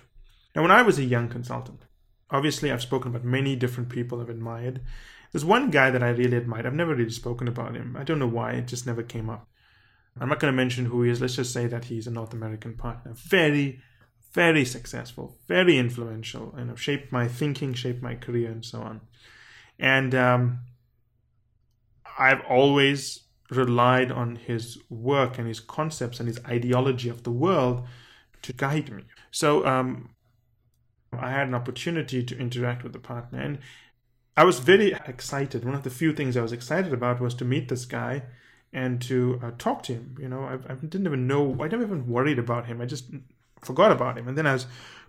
Now, 0.55 0.62
when 0.62 0.71
I 0.71 0.83
was 0.83 0.99
a 0.99 1.05
young 1.05 1.29
consultant, 1.29 1.85
obviously 2.31 2.71
I've 2.71 2.83
spoken 2.83 3.11
about 3.11 3.25
many 3.25 3.57
different 3.57 3.88
people 3.88 4.21
I've 4.21 4.29
admired. 4.29 4.81
There's 5.33 5.45
one 5.45 5.71
guy 5.71 5.90
that 5.90 6.02
I 6.02 6.11
really 6.11 6.37
admired. 6.37 6.67
I've 6.67 6.75
never 6.75 6.95
really 6.95 7.11
spoken 7.11 7.49
about 7.49 7.76
him. 7.76 7.97
I 7.99 8.05
don't 8.05 8.19
know 8.19 8.26
why, 8.26 8.52
it 8.52 8.67
just 8.67 8.87
never 8.87 9.02
came 9.02 9.31
up. 9.31 9.47
I'm 10.21 10.29
not 10.29 10.40
going 10.40 10.52
to 10.52 10.57
mention 10.57 10.87
who 10.87 11.02
he 11.02 11.11
is. 11.11 11.21
Let's 11.21 11.37
just 11.37 11.52
say 11.52 11.67
that 11.69 11.85
he's 11.85 12.07
a 12.07 12.11
North 12.11 12.33
American 12.33 12.75
partner. 12.75 13.12
Very, 13.14 13.81
very 14.33 14.65
successful, 14.65 15.37
very 15.49 15.77
influential, 15.79 16.55
and 16.57 16.69
have 16.69 16.81
shaped 16.81 17.11
my 17.13 17.27
thinking, 17.27 17.75
shaped 17.75 18.03
my 18.03 18.15
career, 18.15 18.51
and 18.51 18.65
so 18.65 18.81
on. 18.81 19.01
And 19.79 20.15
um, 20.15 20.61
I've 22.19 22.43
always 22.49 23.25
relied 23.51 24.13
on 24.13 24.37
his 24.37 24.79
work 24.89 25.39
and 25.39 25.49
his 25.49 25.59
concepts 25.59 26.21
and 26.21 26.29
his 26.29 26.39
ideology 26.45 27.09
of 27.09 27.25
the 27.25 27.33
world 27.33 27.87
to 28.43 28.53
guide 28.53 28.91
me. 28.93 29.03
So 29.33 29.67
um, 29.67 30.11
I 31.13 31.31
had 31.31 31.49
an 31.49 31.55
opportunity 31.55 32.23
to 32.23 32.39
interact 32.39 32.85
with 32.85 32.93
the 32.93 33.01
partner, 33.01 33.41
and 33.41 33.59
I 34.37 34.45
was 34.45 34.61
very 34.61 34.93
excited. 35.07 35.65
One 35.65 35.75
of 35.75 35.83
the 35.83 35.91
few 35.91 36.13
things 36.13 36.37
I 36.37 36.43
was 36.43 36.53
excited 36.53 36.93
about 36.93 37.21
was 37.21 37.35
to 37.35 37.45
meet 37.45 37.69
this 37.69 37.85
guy 37.85 38.23
and 38.73 39.03
to 39.03 39.41
uh, 39.43 39.51
talk 39.59 39.83
to 39.85 39.95
him. 39.95 40.17
You 40.21 40.29
know, 40.29 40.45
I, 40.45 40.55
I, 40.73 40.77
didn't 40.77 41.07
even 41.07 41.27
know, 41.27 41.57
I 41.61 41.67
never 41.67 41.83
even 41.83 42.07
worried 42.07 42.39
about 42.39 42.67
him. 42.67 42.81
I 42.81 42.87
just 42.87 43.11
forgot 43.62 43.93
about 43.93 44.19
him. 44.19 44.29
And 44.29 44.37
then 44.37 44.47
I 44.47 44.52
was 44.52 44.67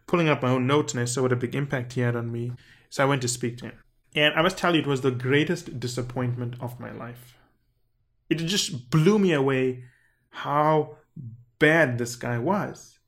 pulling 0.08 0.30
up 0.30 0.42
my 0.42 0.50
own 0.50 0.68
notes 0.68 0.94
and 0.94 1.02
I 1.02 1.06
saw 1.06 1.24
what 1.24 1.32
a 1.32 1.38
big 1.38 1.56
impact 1.56 1.94
he 1.94 2.02
had 2.02 2.16
on 2.16 2.32
me. 2.32 2.52
So 2.90 3.04
I 3.04 3.08
went 3.08 3.22
to 3.22 3.28
speak 3.28 3.58
to 3.58 3.66
him. 3.66 3.80
And 4.16 4.34
I 4.34 4.42
must 4.42 4.58
tell 4.58 4.76
you, 4.76 4.82
it 4.82 4.88
was 4.88 5.02
the 5.02 5.12
greatest 5.12 5.80
disappointment 5.80 6.56
of 6.60 6.80
my 6.80 6.92
life. 6.92 7.38
It 8.30 8.36
just 8.36 8.90
blew 8.90 9.20
me 9.20 9.32
away 9.34 9.86
how 10.30 10.98
bad 11.60 11.98
this 11.98 12.16
guy 12.16 12.38
was. 12.38 13.00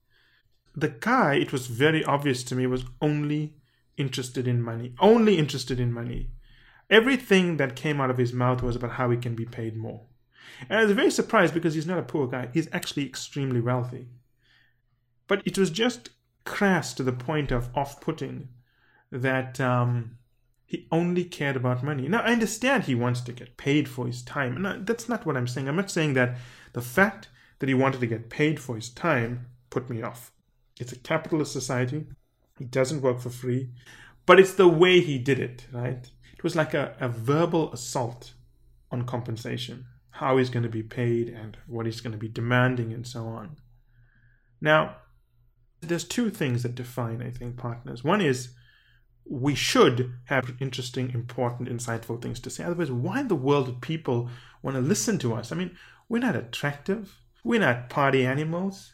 The 0.75 0.89
guy, 0.89 1.35
it 1.35 1.51
was 1.51 1.67
very 1.67 2.03
obvious 2.03 2.43
to 2.45 2.55
me, 2.55 2.67
was 2.67 2.85
only 3.01 3.55
interested 3.97 4.47
in 4.47 4.61
money, 4.61 4.93
only 4.99 5.37
interested 5.37 5.79
in 5.79 5.91
money. 5.91 6.29
Everything 6.89 7.57
that 7.57 7.75
came 7.75 7.99
out 8.01 8.09
of 8.09 8.17
his 8.17 8.33
mouth 8.33 8.63
was 8.63 8.75
about 8.75 8.91
how 8.91 9.09
he 9.09 9.17
can 9.17 9.35
be 9.35 9.45
paid 9.45 9.75
more. 9.75 10.01
And 10.69 10.79
I 10.79 10.83
was 10.83 10.93
very 10.93 11.11
surprised 11.11 11.53
because 11.53 11.73
he's 11.73 11.87
not 11.87 11.99
a 11.99 12.03
poor 12.03 12.27
guy, 12.27 12.49
he's 12.53 12.69
actually 12.71 13.05
extremely 13.05 13.61
wealthy. 13.61 14.07
But 15.27 15.41
it 15.45 15.57
was 15.57 15.69
just 15.69 16.09
crass 16.45 16.93
to 16.95 17.03
the 17.03 17.13
point 17.13 17.51
of 17.51 17.69
off 17.75 18.01
putting 18.01 18.49
that 19.11 19.61
um, 19.61 20.17
he 20.65 20.87
only 20.91 21.23
cared 21.23 21.55
about 21.55 21.83
money. 21.83 22.07
Now, 22.07 22.21
I 22.21 22.31
understand 22.31 22.83
he 22.83 22.95
wants 22.95 23.21
to 23.21 23.31
get 23.31 23.57
paid 23.57 23.87
for 23.87 24.07
his 24.07 24.23
time. 24.23 24.61
No, 24.61 24.81
that's 24.81 25.07
not 25.07 25.25
what 25.25 25.37
I'm 25.37 25.47
saying. 25.47 25.69
I'm 25.69 25.75
not 25.75 25.91
saying 25.91 26.13
that 26.15 26.35
the 26.73 26.81
fact 26.81 27.29
that 27.59 27.69
he 27.69 27.75
wanted 27.75 28.01
to 28.01 28.07
get 28.07 28.29
paid 28.29 28.59
for 28.59 28.75
his 28.75 28.89
time 28.89 29.47
put 29.69 29.89
me 29.89 30.01
off. 30.01 30.31
It's 30.79 30.91
a 30.91 30.97
capitalist 30.97 31.53
society. 31.53 32.07
He 32.57 32.65
doesn't 32.65 33.01
work 33.01 33.19
for 33.19 33.29
free. 33.29 33.69
But 34.25 34.39
it's 34.39 34.53
the 34.53 34.67
way 34.67 34.99
he 34.99 35.17
did 35.17 35.39
it, 35.39 35.67
right? 35.71 36.09
It 36.33 36.43
was 36.43 36.55
like 36.55 36.73
a, 36.73 36.95
a 36.99 37.07
verbal 37.07 37.71
assault 37.71 38.33
on 38.91 39.05
compensation, 39.05 39.85
how 40.11 40.37
he's 40.37 40.49
going 40.49 40.63
to 40.63 40.69
be 40.69 40.83
paid 40.83 41.29
and 41.29 41.57
what 41.67 41.85
he's 41.85 42.01
going 42.01 42.13
to 42.13 42.17
be 42.17 42.27
demanding 42.27 42.93
and 42.93 43.05
so 43.05 43.25
on. 43.25 43.57
Now, 44.61 44.97
there's 45.87 46.03
two 46.03 46.29
things 46.29 46.63
that 46.63 46.75
define, 46.75 47.21
I 47.21 47.31
think, 47.31 47.57
partners. 47.57 48.03
One 48.03 48.21
is 48.21 48.49
we 49.25 49.55
should 49.55 50.13
have 50.25 50.55
interesting, 50.59 51.11
important, 51.11 51.69
insightful 51.69 52.21
things 52.21 52.39
to 52.41 52.49
say. 52.49 52.63
Otherwise, 52.63 52.91
why 52.91 53.21
in 53.21 53.27
the 53.27 53.35
world 53.35 53.67
would 53.67 53.81
people 53.81 54.29
want 54.61 54.75
to 54.75 54.81
listen 54.81 55.17
to 55.19 55.33
us? 55.33 55.51
I 55.51 55.55
mean, 55.55 55.77
we're 56.09 56.19
not 56.19 56.35
attractive. 56.35 57.17
We're 57.43 57.61
not 57.61 57.89
party 57.89 58.25
animals. 58.25 58.93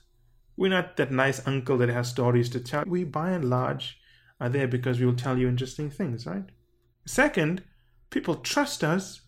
We're 0.55 0.69
not 0.69 0.98
that 0.98 1.12
nice 1.12 1.46
uncle 1.48 1.77
that 1.77 1.89
has 1.89 2.10
stories 2.10 2.50
to 2.50 2.60
tell. 2.60 2.84
We, 2.86 3.03
by 3.03 3.31
and 3.31 3.50
large, 3.50 4.00
are 4.39 4.50
there 4.50 4.67
because 4.67 5.00
we 5.00 5.05
will 5.05 5.15
tell 5.15 5.38
you 5.38 5.48
interesting 5.48 5.89
things, 5.89 6.25
right? 6.25 6.46
Second, 7.05 7.63
people 8.10 8.36
trust 8.36 8.84
us 8.84 9.22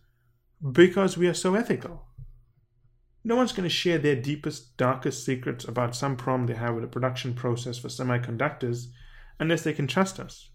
because 0.72 1.18
we 1.18 1.28
are 1.28 1.34
so 1.34 1.56
ethical. 1.56 2.06
No 3.24 3.36
one's 3.36 3.52
going 3.52 3.70
to 3.70 3.70
share 3.70 3.98
their 3.98 4.16
deepest, 4.16 4.76
darkest 4.78 5.24
secrets 5.24 5.66
about 5.66 5.96
some 5.96 6.16
problem 6.16 6.48
they 6.48 6.56
have 6.56 6.76
with 6.76 6.84
a 6.84 6.88
production 6.88 7.34
process 7.34 7.78
for 7.78 7.88
semiconductors 7.88 8.88
unless 9.40 9.64
they 9.64 9.74
can 9.74 9.88
trust 9.88 10.20
us. 10.20 10.50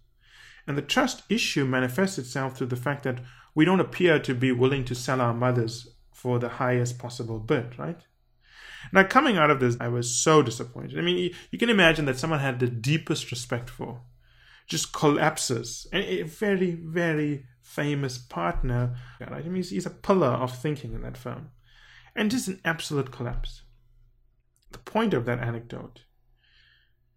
And 0.67 0.77
the 0.77 0.81
trust 0.81 1.23
issue 1.29 1.65
manifests 1.65 2.17
itself 2.17 2.57
through 2.57 2.67
the 2.67 2.75
fact 2.75 3.03
that 3.03 3.19
we 3.55 3.63
don't 3.63 3.79
appear 3.79 4.19
to 4.19 4.35
be 4.35 4.51
willing 4.51 4.83
to 4.85 4.95
sell 4.95 5.21
our 5.21 5.33
mothers 5.33 5.87
for 6.11 6.39
the 6.39 6.49
highest 6.49 6.99
possible 6.99 7.39
bid, 7.39 7.79
right? 7.79 8.01
Now, 8.91 9.03
coming 9.03 9.37
out 9.37 9.49
of 9.49 9.59
this, 9.59 9.77
I 9.79 9.87
was 9.87 10.13
so 10.13 10.41
disappointed. 10.41 10.99
I 10.99 11.01
mean, 11.01 11.33
you, 11.51 11.57
can 11.57 11.69
imagine 11.69 12.05
that 12.05 12.19
someone 12.19 12.39
had 12.39 12.59
the 12.59 12.67
deepest 12.67 13.31
respect 13.31 13.69
for 13.69 14.01
just 14.67 14.93
collapses. 14.93 15.87
A 15.93 16.23
very, 16.23 16.71
very 16.71 17.45
famous 17.61 18.17
partner, 18.17 18.95
right? 19.19 19.45
I 19.45 19.47
mean, 19.47 19.63
he's 19.63 19.85
a 19.85 19.91
pillar 19.91 20.27
of 20.27 20.57
thinking 20.57 20.93
in 20.93 21.01
that 21.03 21.17
firm. 21.17 21.51
And 22.17 22.31
just 22.31 22.47
an 22.47 22.59
absolute 22.65 23.11
collapse. 23.11 23.61
The 24.71 24.79
point 24.79 25.13
of 25.13 25.25
that 25.25 25.39
anecdote 25.39 26.01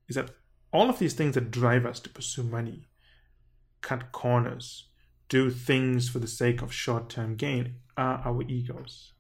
is 0.06 0.16
that 0.16 0.30
all 0.72 0.90
of 0.90 0.98
these 0.98 1.14
things 1.14 1.34
that 1.34 1.50
drive 1.50 1.86
us 1.86 1.98
to 2.00 2.10
pursue 2.10 2.42
money, 2.42 2.86
cut 3.80 4.12
corners, 4.12 4.90
do 5.30 5.48
things 5.48 6.10
for 6.10 6.18
the 6.18 6.28
sake 6.28 6.60
of 6.60 6.72
short 6.72 7.08
term 7.08 7.36
gain 7.36 7.76
are 7.96 8.20
our 8.26 8.42
egos. 8.42 9.14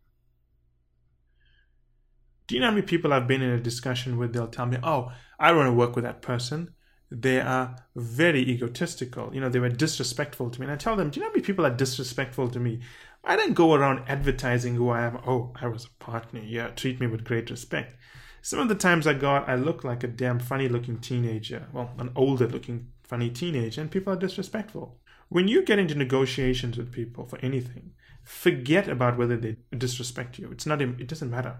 Do 2.46 2.56
you 2.56 2.60
know 2.60 2.66
how 2.66 2.74
many 2.74 2.86
people 2.86 3.12
I've 3.12 3.28
been 3.28 3.42
in 3.42 3.50
a 3.50 3.60
discussion 3.60 4.18
with? 4.18 4.34
They'll 4.34 4.48
tell 4.48 4.66
me, 4.66 4.76
Oh, 4.82 5.12
I 5.38 5.52
want 5.52 5.68
to 5.68 5.72
work 5.72 5.94
with 5.94 6.04
that 6.04 6.20
person. 6.20 6.74
They 7.10 7.40
are 7.40 7.76
very 7.96 8.40
egotistical. 8.40 9.34
You 9.34 9.40
know, 9.40 9.48
they 9.48 9.58
were 9.58 9.68
disrespectful 9.68 10.50
to 10.50 10.60
me. 10.60 10.66
And 10.66 10.72
I 10.72 10.76
tell 10.76 10.96
them, 10.96 11.10
Do 11.10 11.18
you 11.18 11.24
know 11.24 11.30
how 11.30 11.32
many 11.32 11.42
people 11.42 11.66
are 11.66 11.74
disrespectful 11.74 12.48
to 12.50 12.60
me? 12.60 12.80
I 13.24 13.36
don't 13.36 13.54
go 13.54 13.74
around 13.74 14.04
advertising 14.08 14.76
who 14.76 14.88
I 14.90 15.02
am. 15.02 15.18
Oh, 15.26 15.52
I 15.60 15.66
was 15.66 15.86
a 15.86 16.04
partner. 16.04 16.40
Yeah, 16.40 16.68
treat 16.68 17.00
me 17.00 17.06
with 17.06 17.24
great 17.24 17.50
respect. 17.50 17.96
Some 18.42 18.58
of 18.60 18.68
the 18.68 18.74
times 18.74 19.06
I 19.06 19.14
got, 19.14 19.48
I 19.48 19.56
look 19.56 19.84
like 19.84 20.02
a 20.02 20.08
damn 20.08 20.38
funny 20.38 20.68
looking 20.68 20.98
teenager. 20.98 21.66
Well, 21.72 21.90
an 21.98 22.10
older 22.16 22.46
looking 22.46 22.88
funny 23.02 23.28
teenager, 23.28 23.80
and 23.80 23.90
people 23.90 24.12
are 24.12 24.16
disrespectful. 24.16 24.98
When 25.28 25.48
you 25.48 25.62
get 25.62 25.78
into 25.78 25.94
negotiations 25.94 26.78
with 26.78 26.92
people 26.92 27.26
for 27.26 27.38
anything, 27.40 27.92
forget 28.22 28.88
about 28.88 29.18
whether 29.18 29.36
they 29.36 29.56
disrespect 29.76 30.38
you. 30.38 30.50
It's 30.50 30.66
not. 30.66 30.80
It 30.80 31.08
doesn't 31.08 31.30
matter. 31.30 31.56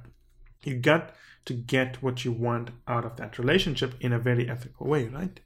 You 0.64 0.76
got 0.76 1.14
to 1.44 1.54
get 1.54 2.02
what 2.02 2.24
you 2.24 2.32
want 2.32 2.70
out 2.86 3.04
of 3.04 3.16
that 3.16 3.38
relationship 3.38 3.94
in 4.00 4.12
a 4.12 4.18
very 4.18 4.48
ethical 4.48 4.86
way, 4.86 5.06
right? 5.06 5.40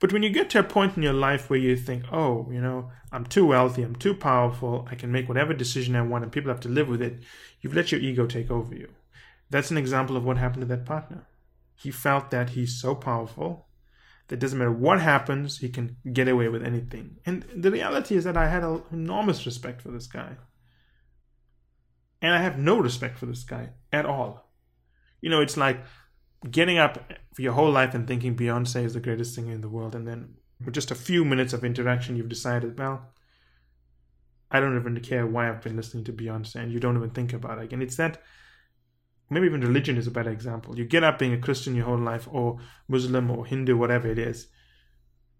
But 0.00 0.12
when 0.12 0.22
you 0.22 0.30
get 0.30 0.50
to 0.50 0.58
a 0.58 0.64
point 0.64 0.96
in 0.96 1.02
your 1.02 1.12
life 1.12 1.48
where 1.48 1.58
you 1.58 1.76
think, 1.76 2.04
oh, 2.12 2.48
you 2.50 2.60
know, 2.60 2.90
I'm 3.12 3.24
too 3.24 3.46
wealthy, 3.46 3.82
I'm 3.82 3.96
too 3.96 4.14
powerful, 4.14 4.86
I 4.90 4.96
can 4.96 5.12
make 5.12 5.28
whatever 5.28 5.54
decision 5.54 5.96
I 5.96 6.02
want, 6.02 6.24
and 6.24 6.32
people 6.32 6.50
have 6.50 6.60
to 6.60 6.68
live 6.68 6.88
with 6.88 7.00
it, 7.00 7.22
you've 7.60 7.74
let 7.74 7.92
your 7.92 8.00
ego 8.00 8.26
take 8.26 8.50
over 8.50 8.74
you. 8.74 8.88
That's 9.50 9.70
an 9.70 9.78
example 9.78 10.16
of 10.16 10.24
what 10.24 10.36
happened 10.36 10.62
to 10.62 10.76
that 10.76 10.84
partner. 10.84 11.26
He 11.76 11.90
felt 11.90 12.30
that 12.30 12.50
he's 12.50 12.80
so 12.80 12.94
powerful 12.94 13.68
that 14.28 14.38
doesn't 14.38 14.58
matter 14.58 14.72
what 14.72 15.00
happens, 15.00 15.58
he 15.58 15.68
can 15.68 15.96
get 16.12 16.28
away 16.28 16.48
with 16.48 16.64
anything. 16.64 17.16
And 17.26 17.44
the 17.54 17.70
reality 17.70 18.16
is 18.16 18.24
that 18.24 18.36
I 18.36 18.48
had 18.48 18.64
an 18.64 18.82
enormous 18.90 19.44
respect 19.44 19.82
for 19.82 19.90
this 19.90 20.06
guy. 20.06 20.36
And 22.22 22.32
I 22.32 22.42
have 22.42 22.58
no 22.58 22.78
respect 22.78 23.18
for 23.18 23.26
this 23.26 23.44
guy 23.44 23.70
at 23.92 24.06
all. 24.06 24.43
You 25.24 25.30
know, 25.30 25.40
it's 25.40 25.56
like 25.56 25.82
getting 26.50 26.76
up 26.76 26.98
for 27.34 27.40
your 27.40 27.54
whole 27.54 27.70
life 27.70 27.94
and 27.94 28.06
thinking 28.06 28.36
Beyonce 28.36 28.84
is 28.84 28.92
the 28.92 29.00
greatest 29.00 29.34
singer 29.34 29.54
in 29.54 29.62
the 29.62 29.70
world, 29.70 29.94
and 29.94 30.06
then 30.06 30.34
with 30.62 30.74
just 30.74 30.90
a 30.90 30.94
few 30.94 31.24
minutes 31.24 31.54
of 31.54 31.64
interaction, 31.64 32.14
you've 32.14 32.28
decided, 32.28 32.78
well, 32.78 33.14
I 34.50 34.60
don't 34.60 34.78
even 34.78 35.00
care 35.00 35.26
why 35.26 35.48
I've 35.48 35.62
been 35.62 35.76
listening 35.76 36.04
to 36.04 36.12
Beyonce, 36.12 36.56
and 36.56 36.70
you 36.70 36.78
don't 36.78 36.98
even 36.98 37.08
think 37.08 37.32
about 37.32 37.58
it. 37.58 37.72
And 37.72 37.82
it's 37.82 37.96
that 37.96 38.20
maybe 39.30 39.46
even 39.46 39.62
religion 39.62 39.96
is 39.96 40.06
a 40.06 40.10
better 40.10 40.28
example. 40.28 40.76
You 40.76 40.84
get 40.84 41.04
up 41.04 41.18
being 41.18 41.32
a 41.32 41.38
Christian 41.38 41.74
your 41.74 41.86
whole 41.86 41.98
life, 41.98 42.28
or 42.30 42.58
Muslim, 42.86 43.30
or 43.30 43.46
Hindu, 43.46 43.78
whatever 43.78 44.08
it 44.08 44.18
is, 44.18 44.48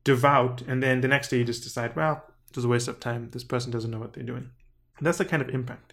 devout, 0.03 0.63
and 0.63 0.83
then 0.83 1.03
the 1.03 1.09
next 1.09 1.29
day 1.29 1.37
you 1.37 1.45
just 1.45 1.63
decide, 1.63 1.95
well, 1.95 2.25
it 2.49 2.57
was 2.57 2.65
a 2.65 2.69
waste 2.69 2.89
of 2.89 3.01
time. 3.01 3.29
This 3.33 3.45
person 3.45 3.71
doesn't 3.71 3.91
know 3.91 4.01
what 4.01 4.15
they're 4.15 4.25
doing. 4.25 4.49
And 4.97 5.07
that's 5.07 5.19
the 5.19 5.27
kind 5.27 5.43
of 5.43 5.51
impact. 5.51 5.93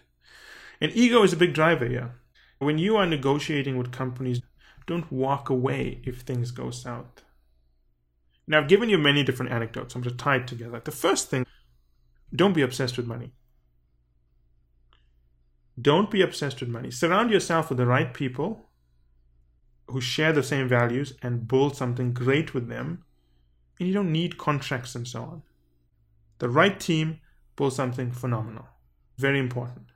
And 0.80 0.92
ego 0.92 1.22
is 1.22 1.34
a 1.34 1.36
big 1.36 1.52
driver 1.52 1.86
here. 1.86 2.14
When 2.62 2.78
you 2.78 2.96
are 2.96 3.06
negotiating 3.06 3.76
with 3.76 3.90
companies, 3.90 4.40
don't 4.86 5.10
walk 5.10 5.50
away 5.50 6.00
if 6.04 6.20
things 6.20 6.52
go 6.52 6.70
south. 6.70 7.24
Now, 8.46 8.60
I've 8.60 8.68
given 8.68 8.88
you 8.88 8.98
many 8.98 9.24
different 9.24 9.50
anecdotes. 9.50 9.96
I'm 9.96 10.02
going 10.02 10.16
to 10.16 10.24
tie 10.24 10.36
it 10.36 10.46
together. 10.46 10.80
The 10.84 10.92
first 10.92 11.28
thing, 11.28 11.44
don't 12.32 12.52
be 12.52 12.62
obsessed 12.62 12.96
with 12.96 13.06
money. 13.06 13.32
Don't 15.80 16.08
be 16.08 16.22
obsessed 16.22 16.60
with 16.60 16.68
money. 16.68 16.92
Surround 16.92 17.32
yourself 17.32 17.68
with 17.68 17.78
the 17.78 17.86
right 17.86 18.14
people 18.14 18.68
who 19.88 20.00
share 20.00 20.32
the 20.32 20.44
same 20.44 20.68
values 20.68 21.14
and 21.20 21.48
build 21.48 21.74
something 21.76 22.12
great 22.12 22.54
with 22.54 22.68
them. 22.68 23.04
And 23.80 23.88
you 23.88 23.94
don't 23.94 24.12
need 24.12 24.38
contracts 24.38 24.94
and 24.94 25.08
so 25.08 25.22
on. 25.22 25.42
The 26.38 26.48
right 26.48 26.78
team 26.78 27.18
builds 27.56 27.74
something 27.74 28.12
phenomenal. 28.12 28.66
Very 29.18 29.40
important. 29.40 29.86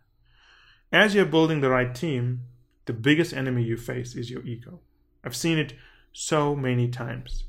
As 0.90 1.14
you're 1.14 1.26
building 1.26 1.60
the 1.60 1.70
right 1.70 1.94
team, 1.94 2.42
the 2.86 2.92
biggest 2.92 3.32
enemy 3.32 3.62
you 3.62 3.76
face 3.76 4.14
is 4.14 4.30
your 4.30 4.42
ego. 4.42 4.80
I've 5.24 5.36
seen 5.36 5.58
it 5.58 5.74
so 6.12 6.56
many 6.56 6.88
times 6.88 7.44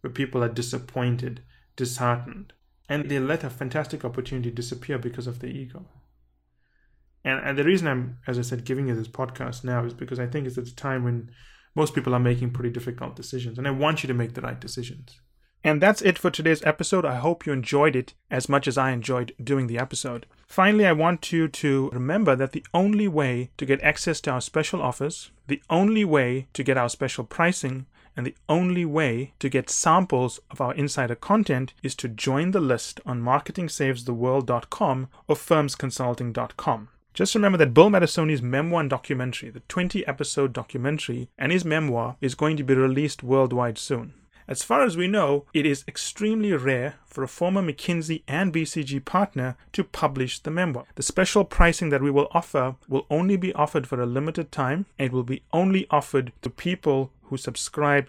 where 0.00 0.10
people 0.10 0.42
are 0.42 0.48
disappointed, 0.48 1.42
disheartened, 1.76 2.52
and 2.88 3.08
they 3.08 3.18
let 3.18 3.44
a 3.44 3.50
fantastic 3.50 4.04
opportunity 4.04 4.50
disappear 4.50 4.98
because 4.98 5.26
of 5.26 5.40
their 5.40 5.50
ego. 5.50 5.86
And, 7.24 7.40
and 7.44 7.58
the 7.58 7.64
reason 7.64 7.86
I'm, 7.86 8.18
as 8.26 8.38
I 8.38 8.42
said, 8.42 8.64
giving 8.64 8.88
you 8.88 8.94
this 8.94 9.08
podcast 9.08 9.62
now 9.62 9.84
is 9.84 9.92
because 9.92 10.18
I 10.18 10.26
think 10.26 10.46
it's 10.46 10.58
at 10.58 10.68
a 10.68 10.74
time 10.74 11.04
when 11.04 11.30
most 11.74 11.94
people 11.94 12.14
are 12.14 12.20
making 12.20 12.52
pretty 12.52 12.70
difficult 12.70 13.14
decisions, 13.14 13.58
and 13.58 13.68
I 13.68 13.70
want 13.70 14.02
you 14.02 14.06
to 14.08 14.14
make 14.14 14.34
the 14.34 14.40
right 14.40 14.58
decisions. 14.58 15.20
And 15.64 15.82
that's 15.82 16.02
it 16.02 16.18
for 16.18 16.30
today's 16.30 16.62
episode. 16.64 17.04
I 17.04 17.16
hope 17.16 17.44
you 17.44 17.52
enjoyed 17.52 17.96
it 17.96 18.14
as 18.30 18.48
much 18.48 18.68
as 18.68 18.78
I 18.78 18.92
enjoyed 18.92 19.34
doing 19.42 19.66
the 19.66 19.78
episode. 19.78 20.26
Finally, 20.46 20.86
I 20.86 20.92
want 20.92 21.32
you 21.32 21.48
to 21.48 21.90
remember 21.92 22.36
that 22.36 22.52
the 22.52 22.64
only 22.72 23.08
way 23.08 23.50
to 23.56 23.66
get 23.66 23.82
access 23.82 24.20
to 24.22 24.30
our 24.30 24.40
special 24.40 24.80
offers, 24.80 25.30
the 25.46 25.62
only 25.68 26.04
way 26.04 26.46
to 26.54 26.62
get 26.62 26.78
our 26.78 26.88
special 26.88 27.24
pricing, 27.24 27.86
and 28.16 28.26
the 28.26 28.34
only 28.48 28.84
way 28.84 29.32
to 29.38 29.48
get 29.48 29.70
samples 29.70 30.40
of 30.50 30.60
our 30.60 30.74
insider 30.74 31.14
content 31.14 31.72
is 31.82 31.94
to 31.94 32.08
join 32.08 32.50
the 32.50 32.60
list 32.60 33.00
on 33.06 33.22
marketingsavestheworld.com 33.22 35.08
or 35.28 35.36
firmsconsulting.com. 35.36 36.88
Just 37.14 37.34
remember 37.34 37.58
that 37.58 37.74
Bill 37.74 37.90
Matassoni's 37.90 38.42
memoir 38.42 38.80
and 38.80 38.90
documentary, 38.90 39.50
the 39.50 39.60
20 39.68 40.06
episode 40.06 40.52
documentary, 40.52 41.28
and 41.38 41.52
his 41.52 41.64
memoir 41.64 42.16
is 42.20 42.34
going 42.34 42.56
to 42.56 42.64
be 42.64 42.74
released 42.74 43.22
worldwide 43.22 43.78
soon. 43.78 44.14
As 44.48 44.62
far 44.62 44.82
as 44.82 44.96
we 44.96 45.06
know, 45.08 45.44
it 45.52 45.66
is 45.66 45.84
extremely 45.86 46.54
rare 46.54 46.94
for 47.04 47.22
a 47.22 47.28
former 47.28 47.60
McKinsey 47.60 48.22
and 48.26 48.50
BCG 48.50 49.04
partner 49.04 49.58
to 49.72 49.84
publish 49.84 50.38
the 50.38 50.50
memoir. 50.50 50.86
The 50.94 51.02
special 51.02 51.44
pricing 51.44 51.90
that 51.90 52.00
we 52.00 52.10
will 52.10 52.28
offer 52.30 52.76
will 52.88 53.06
only 53.10 53.36
be 53.36 53.52
offered 53.52 53.86
for 53.86 54.00
a 54.00 54.06
limited 54.06 54.50
time. 54.50 54.86
It 54.96 55.12
will 55.12 55.22
be 55.22 55.42
only 55.52 55.86
offered 55.90 56.32
to 56.40 56.48
people 56.48 57.12
who 57.24 57.36
subscribe 57.36 58.08